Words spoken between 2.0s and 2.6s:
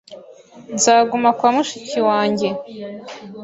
wanjye.